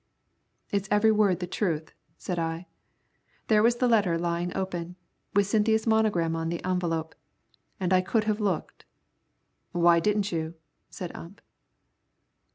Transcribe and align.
"It's 0.71 0.87
every 0.89 1.11
word 1.11 1.41
the 1.41 1.45
truth," 1.45 1.93
said 2.17 2.39
I. 2.39 2.65
"There 3.49 3.61
was 3.61 3.75
the 3.75 3.87
letter 3.87 4.17
lying 4.17 4.51
open, 4.57 4.95
with 5.35 5.45
Cynthia's 5.45 5.85
monogram 5.85 6.35
on 6.35 6.49
the 6.49 6.63
envelope, 6.65 7.13
and 7.79 7.93
I 7.93 8.01
could 8.01 8.23
have 8.23 8.39
looked." 8.39 8.85
"Why 9.73 9.99
didn't 9.99 10.31
you?" 10.31 10.55
said 10.89 11.11
Ump. 11.15 11.39